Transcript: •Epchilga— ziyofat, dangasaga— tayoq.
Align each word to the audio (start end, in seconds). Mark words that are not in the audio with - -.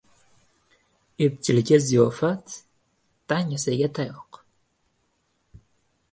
•Epchilga— 1.25 1.77
ziyofat, 1.87 2.55
dangasaga— 3.33 3.89
tayoq. 3.99 4.41